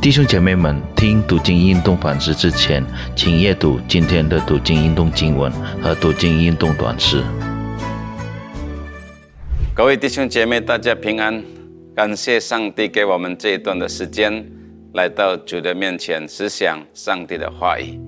[0.00, 2.84] 弟兄姐妹们，听读经运动反思之前，
[3.16, 5.50] 请阅读今天的读经运动经文
[5.82, 7.24] 和读经运动短诗。
[9.74, 11.42] 各位弟兄姐妹，大家平安！
[11.94, 14.46] 感谢上帝给我们这一段的时间，
[14.94, 17.98] 来到主的面前思想上帝的话语。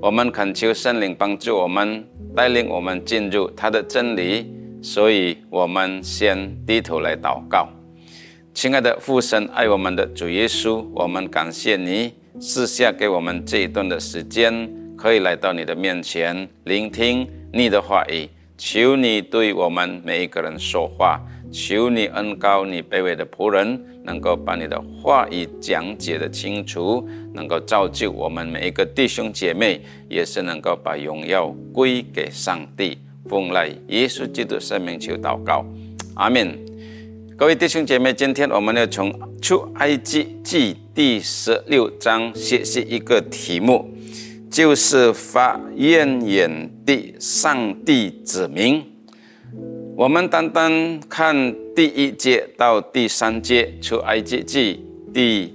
[0.00, 2.02] 我们恳求圣灵帮助我们，
[2.34, 4.50] 带领我们进入他的真理。
[4.80, 7.68] 所以，我们先低头来祷告。
[8.54, 18.28] 亲爱的父神，爱我们的主耶稣，我们感谢你赐下给我们这一段的时间，可以来到你的面前，聆听你的话语。
[18.56, 21.20] 求你对我们每一个人说话，
[21.50, 32.96] 求你恩高你卑微的仆人，能够把你的话语讲解的清楚，能够造就我们每一个弟兄姐妹，也是能够把荣耀归给上帝。
[33.28, 35.66] 奉来耶稣基督圣名求祷告，
[36.14, 36.63] 阿门。
[37.36, 39.12] 各位弟兄姐妹，今天我们要从
[39.42, 43.92] 出埃及记第十六章学习一个题目，
[44.48, 48.80] 就是发怨言的上帝子民。
[49.96, 51.34] 我们单单看
[51.74, 55.52] 第一节到第三节，出埃及记第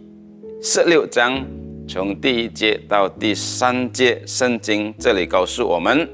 [0.61, 1.41] 十六章，
[1.87, 6.09] 从第一节到第三节，圣经这里告诉我们，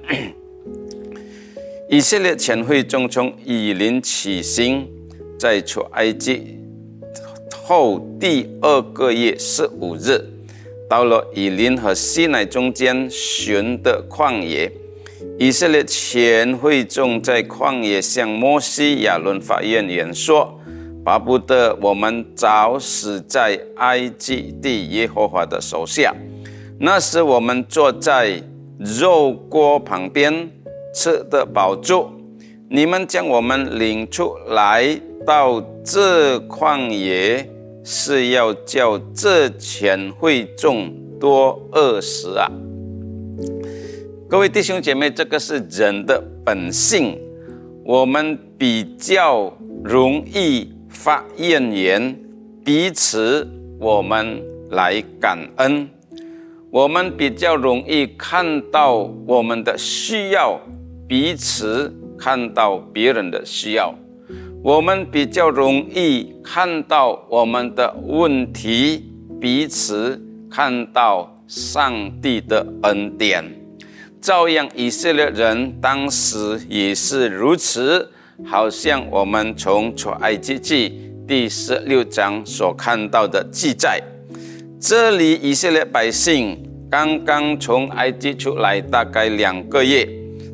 [1.90, 4.88] 以色列全会众从以林起行。
[5.38, 6.60] 在出埃及
[7.68, 10.24] 后第二个月十五日，
[10.88, 14.72] 到了以林和西奈中间寻的旷野，
[15.40, 20.60] 以色列全会众在旷野向摩西亚伦发怨言说
[21.04, 26.14] ：“巴不得我们早死在埃及地耶和华的手下，
[26.80, 28.40] 那时我们坐在
[28.78, 30.52] 肉锅旁边
[30.94, 32.12] 吃的饱足，
[32.70, 37.50] 你们将我们领出来。”到这旷野
[37.84, 42.48] 是要叫这钱会众多饿死啊！
[44.30, 47.18] 各位弟兄姐妹，这个是人的本性，
[47.84, 49.52] 我们比较
[49.84, 52.16] 容易发怨言，
[52.64, 53.48] 彼此
[53.80, 55.90] 我们来感恩，
[56.70, 60.60] 我们比较容易看到我们的需要，
[61.08, 63.94] 彼此看到别人的需要。
[64.66, 73.46] 我们比较容易看到我们的问题，彼此看到上帝的恩典。
[74.20, 78.12] 照样，以色列人当时也是如此。
[78.44, 84.02] 好像我们从出埃及记第十六章所看到的记载，
[84.82, 86.58] 这里以色列百姓
[86.90, 90.10] 刚刚从埃及出来，大概两个月，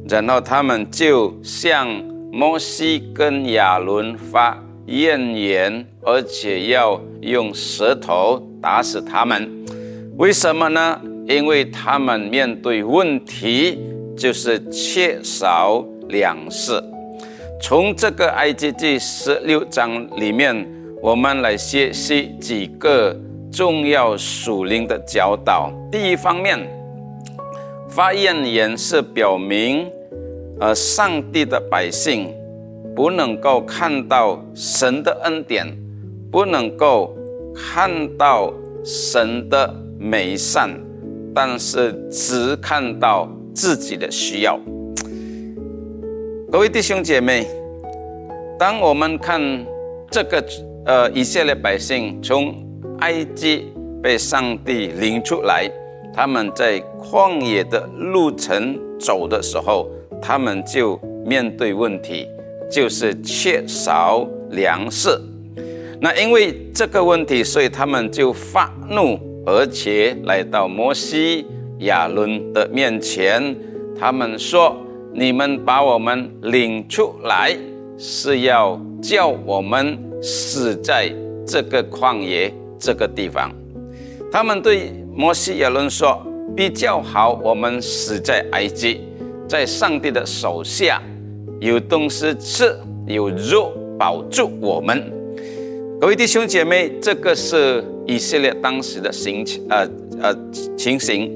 [0.09, 2.10] 然后他们就向。
[2.33, 9.51] 摩西跟亚伦发怨言，而且要用舌头打死他们。
[10.15, 11.01] 为什么呢？
[11.27, 13.77] 因为他们面对问题
[14.17, 16.81] 就是缺少粮食。
[17.61, 20.65] 从这个埃及记十六章里面，
[21.01, 23.13] 我们来学习几个
[23.51, 25.69] 重要属灵的教导。
[25.91, 26.57] 第一方面，
[27.89, 29.85] 发怨言是表明。
[30.61, 32.31] 而上帝的百姓
[32.95, 35.65] 不能够看到神的恩典，
[36.31, 37.17] 不能够
[37.55, 40.69] 看到神的美善，
[41.33, 44.59] 但是只看到自己的需要。
[46.51, 47.47] 各位弟兄姐妹，
[48.59, 49.41] 当我们看
[50.11, 50.45] 这个
[50.85, 52.53] 呃以色列百姓从
[52.99, 55.67] 埃及被上帝领出来，
[56.13, 59.89] 他们在旷野的路程走的时候。
[60.21, 60.95] 他们就
[61.25, 62.27] 面对问题，
[62.69, 65.09] 就是缺少粮食。
[65.99, 71.45] 那因为这个问题，所以他们就发怒，而且来到摩西、
[71.79, 73.55] 亚伦的面前。
[73.99, 74.75] 他们说
[75.13, 77.55] ：“你们把我们领出来，
[77.99, 81.13] 是要叫我们死在
[81.45, 83.51] 这个旷野这个地方。”
[84.31, 86.19] 他们对摩西、亚伦说
[86.57, 89.01] ：“比较好，我们死在埃及。”
[89.51, 91.03] 在上帝的手下，
[91.59, 92.73] 有东西吃，
[93.05, 95.11] 有肉保住我们。
[95.99, 99.85] 各位弟兄姐妹，这个是以色列当时的情呃
[100.21, 100.33] 呃
[100.77, 101.29] 情形，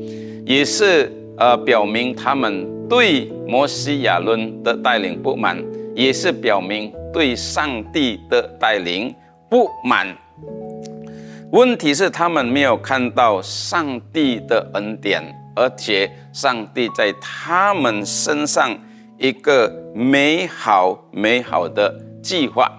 [0.46, 5.62] 也是呃表明他们对摩西亚伦的带领不满，
[5.94, 9.14] 也是表明对上帝的带领
[9.50, 10.08] 不满。
[11.52, 15.22] 问题是他们没有看到上帝的恩典。
[15.56, 18.78] 而且，上帝在他们身上
[19.18, 22.70] 一个美好美好的计划。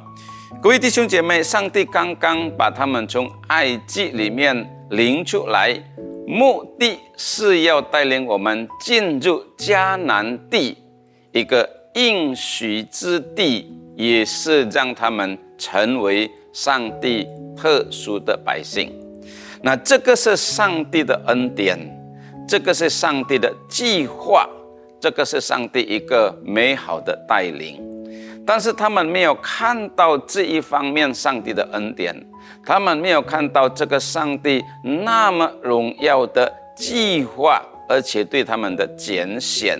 [0.62, 5.75] 各位弟兄姐妹，上帝刚刚把他们从埃及里面领出来，
[6.26, 10.76] 目的是要带领我们进入迦南地
[11.32, 17.26] 一个应许之地，也是让他们成为上帝
[17.56, 18.93] 特殊的百姓。
[19.62, 21.79] 那这个是上帝的恩典，
[22.48, 24.48] 这个是上帝的计划，
[25.00, 27.82] 这个是上帝一个美好的带领。
[28.46, 32.14] 但是他们没有看到这一方面上帝的恩典，
[32.64, 34.62] 他们没有看到这个上帝
[35.04, 39.76] 那么荣耀的计划，而且对他们的拣选。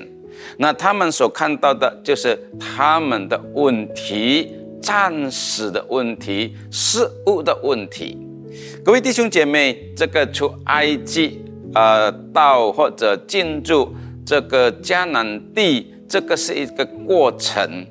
[0.59, 4.53] 那他们所看到的就是他们的问题，
[4.83, 8.19] 暂时的问题，事物的问题。
[8.85, 11.41] 各位弟兄姐妹，这个出埃及，
[11.75, 17.87] 呃，到或者进入这个迦南地，这个是一个过程。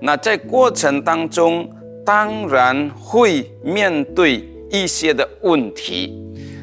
[0.00, 1.68] 那在过程当中，
[2.04, 6.18] 当然会面对一些的问题。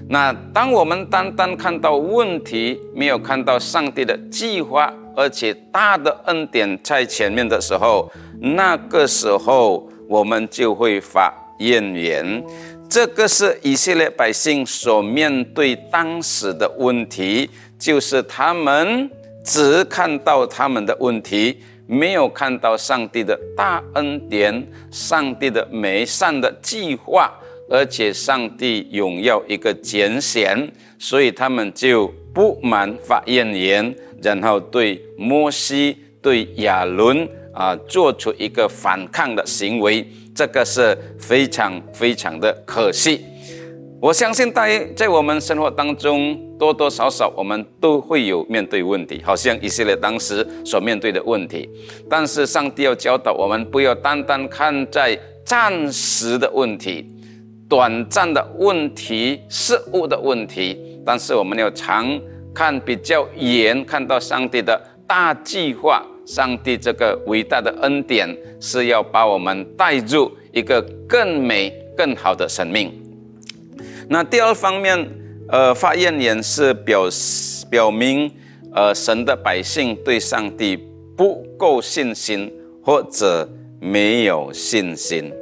[0.09, 8.11] 那当我们单单看到问题，没有看到上帝的计划，而且大的恩典在前面的时候，
[8.41, 12.43] 那个时候我们就会发怨言。
[12.89, 17.47] 这个是以色列百姓所面对当时的问题，
[17.77, 19.07] 就是他们
[19.45, 21.59] 只看到他们的问题。
[21.85, 27.31] 没有看到上帝的大恩典，上帝的美善的计划，
[27.67, 37.27] 而且上帝荣耀一个拣选，所以他们就不满发怨言，然后对摩西、对亚伦
[37.59, 43.25] 啊做出一个反抗的行为，这个是非常非常的可惜。
[44.01, 46.39] 我相信大家在我们生活当中。
[46.59, 51.69] 多多少少，我们都会有面对问题，好像以色列当时所面对的问题。
[52.09, 57.09] 但是，上帝要教导我们，不要单单看在暂时的问题、
[57.69, 62.19] 短暂的问题、事物的问题，但是我们要常
[62.53, 64.77] 看比较远，看到上帝的
[65.07, 66.05] 大计划。
[66.29, 72.93] 上帝这个伟大的恩典，是要把我们带入一个更美、更好的生命。
[74.07, 75.09] 那第二方面。
[75.51, 77.09] 呃，发怨言是表
[77.71, 78.31] 表明，
[78.71, 80.77] 呃，神的百姓对上帝
[81.17, 82.53] 不够信心，
[82.83, 83.49] 或者
[83.79, 85.33] 没有信心。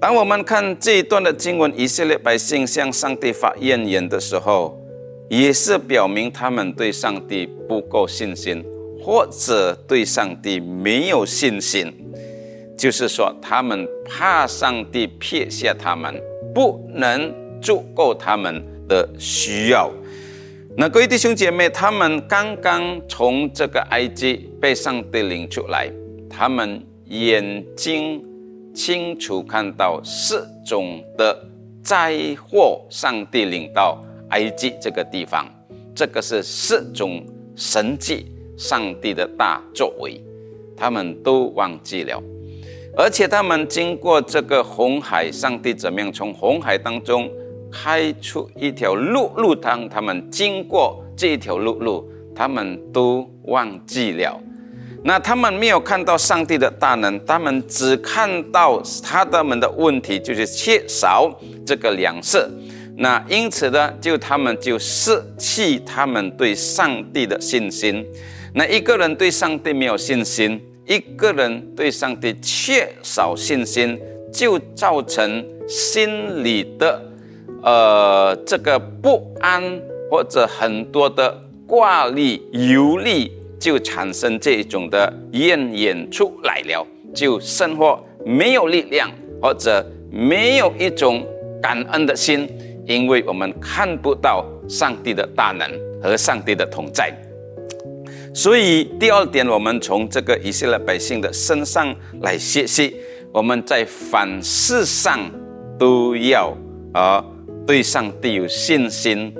[0.00, 4.80] 当我们看这一段的经文，以色列百姓向上帝发怨言的时候，
[5.28, 8.64] 也是表明他们对上帝不够信心，
[9.00, 11.92] 或者对上帝没有信心。
[12.76, 16.14] 就是说，他们怕上帝撇下他们，
[16.54, 18.64] 不能足够他们。
[18.88, 19.92] 的需要，
[20.74, 25.92] 那各位弟兄姐妹，他们刚刚从这个埃及被上帝领出来，
[26.30, 28.24] 他们眼睛
[28.74, 31.38] 清楚看到四种的
[31.82, 35.46] 灾祸，上帝领到埃及这个地方，
[35.94, 37.22] 这个是四种
[37.54, 40.20] 神迹，上帝的大作为，
[40.76, 42.22] 他们都忘记了，
[42.96, 47.30] 而且他们经过这个红海，上帝怎么样从红海当中？
[47.70, 54.40] 开出一条路路，当他们经过这一条路路，他们都忘记了。
[55.04, 61.30] 那他们没有看到上帝的大能，他们只看到他的们的问题，就是缺少
[61.66, 62.48] 这个粮食。
[63.00, 68.04] 那因此呢，就他们就失去他们对上帝的信心。
[68.54, 73.96] 那一个人对上帝没有信心，一个人对上帝缺少信心，
[74.32, 77.00] 就造成心理的。
[77.62, 79.62] 呃，这个不安
[80.10, 83.30] 或者很多的挂虑、忧虑，
[83.60, 86.84] 就产生这种的怨言出来了，
[87.14, 89.08] 就生活没有力量，
[89.40, 91.24] 或者没有一种
[91.62, 92.48] 感恩的心，
[92.88, 95.70] 因为我们看不到上帝的大能
[96.02, 97.12] 和上帝的同在。
[98.34, 102.96] 所以第二点，我们从这个以色列百姓的身上来学习，
[103.32, 105.20] 我们在凡事上
[105.78, 106.56] 都要
[106.92, 107.24] 啊。
[107.66, 109.30] 对上帝有信心，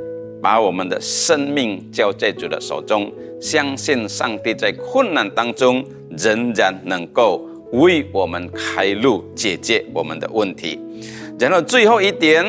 [0.42, 10.78] 把我们的生命交在主的手中，相信上帝在困难当中仍然能够为我们开路，解决我们的问题。
[11.38, 12.44] 然后最后一点，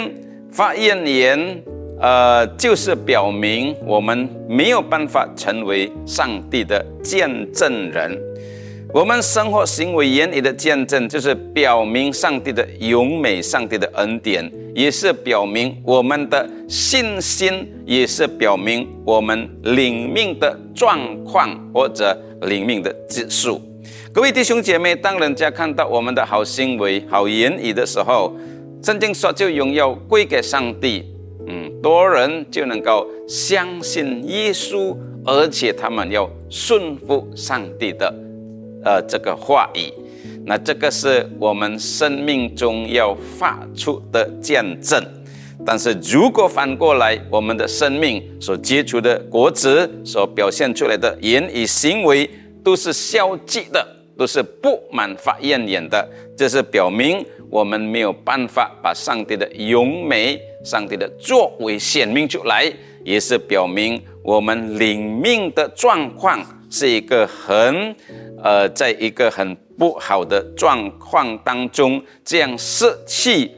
[0.51, 1.63] 发言言，
[1.99, 8.19] 呃，就是表明我们没有办法成为上帝的见证人。
[8.91, 23.61] 我们生活行为言语的见证，就是表明上帝的永美，上帝的恩典，也是表明我们的信心，也是表明我们领命的状况或者领命的指数。
[24.11, 28.35] 各位弟兄姐妹，当人家看到我们的好行为、好言语的时候，
[28.81, 31.03] 圣经说就荣耀归给上帝。
[31.47, 34.95] 嗯，多人就能够相信耶稣，
[35.25, 38.13] 而且他们要顺服上帝的，
[38.83, 39.91] 呃，这个话语。
[40.45, 45.03] 那这个是我们生命中要发出的见证。
[45.65, 52.29] 但是如果反过来，我们的生命所接触的果子，所表现出来的言语行为，
[52.63, 53.85] 都是消极的，
[54.17, 56.07] 都是不满法怨言的，
[56.37, 62.71] 这是表明我们没有办法把上帝的荣美、上帝的作为显明出来，
[63.03, 66.39] 也是表明我们领命的状况
[66.69, 67.95] 是一个很，
[68.43, 73.51] 呃，在一个很不好的状况当中，这样失去。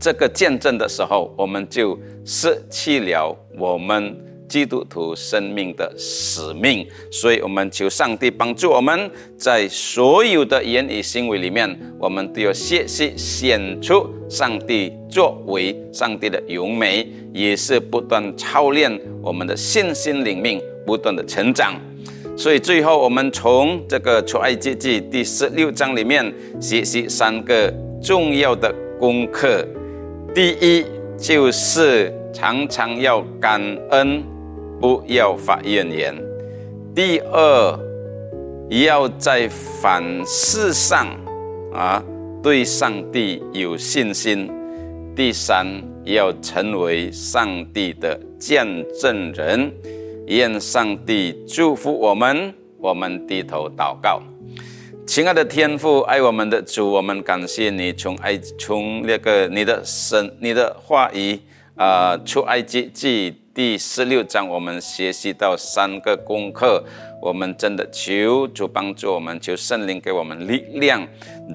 [0.00, 4.16] 这个见证的时候，我们就失去了我们
[4.52, 6.86] 基督徒生命的使命。
[7.10, 11.66] 所以，我们求上帝帮助我们在所有的言语行为里面，
[11.98, 21.74] 我们都要学习显出上帝作为上帝的荣美，也是不断操练我们的信心灵命，不断的成长。
[22.36, 26.30] 所以，最后我们从这个出埃及记第十六章里面
[26.60, 29.66] 学习三个重要的功课。
[30.34, 30.84] 第一
[31.18, 34.22] 就是常常要感恩，
[34.82, 36.12] 不要发怨言。
[36.92, 37.78] 第二，
[38.68, 39.48] 要在
[39.80, 41.06] 凡事上
[41.72, 42.02] 啊
[42.42, 44.50] 对上帝有信心。
[45.14, 45.64] 第三，
[46.02, 48.66] 要成为上帝的见
[49.00, 49.72] 证人。
[50.26, 54.20] 愿上帝祝福我们，我们低头祷告。
[55.06, 57.92] 亲爱的天父，爱我们的主，我们感谢你。
[57.92, 61.38] 从爱从那个你的神、你的话语
[61.76, 66.84] 啊，出埃及记第十六章，我们学习到三个功课。
[67.20, 71.06] 我们真的求主帮助我们，求圣灵给我们力量，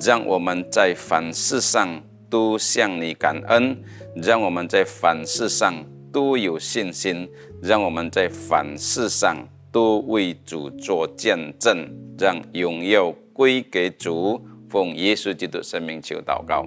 [0.02, 3.78] 让我们在凡事上都向你感恩，
[4.16, 5.74] 让我们在凡事上
[6.12, 7.30] 都有信心，
[7.62, 9.38] 让我们在凡事上
[9.72, 13.14] 都为主做见证，让荣耀。
[13.34, 16.66] 归给主，奉耶稣基督生命求祷告，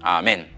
[0.00, 0.57] 阿门。